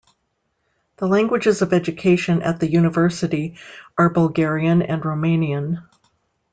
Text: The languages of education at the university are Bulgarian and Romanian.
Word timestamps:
The 0.97 1.05
languages 1.05 1.61
of 1.61 1.73
education 1.73 2.41
at 2.41 2.59
the 2.59 2.67
university 2.67 3.57
are 3.99 4.09
Bulgarian 4.09 4.81
and 4.81 4.99
Romanian. 5.03 5.83